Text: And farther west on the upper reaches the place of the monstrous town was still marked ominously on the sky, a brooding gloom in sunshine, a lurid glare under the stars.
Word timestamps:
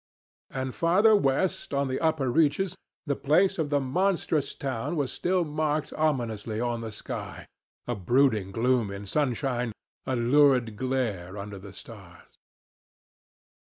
And 0.49 0.73
farther 0.73 1.15
west 1.15 1.75
on 1.75 1.87
the 1.87 1.99
upper 1.99 2.31
reaches 2.31 2.75
the 3.05 3.15
place 3.15 3.59
of 3.59 3.69
the 3.69 3.79
monstrous 3.79 4.55
town 4.55 4.95
was 4.95 5.13
still 5.13 5.45
marked 5.45 5.93
ominously 5.93 6.59
on 6.59 6.81
the 6.81 6.91
sky, 6.91 7.45
a 7.85 7.93
brooding 7.93 8.51
gloom 8.51 8.89
in 8.89 9.05
sunshine, 9.05 9.73
a 10.07 10.15
lurid 10.15 10.75
glare 10.75 11.37
under 11.37 11.59
the 11.59 11.71
stars. 11.71 12.39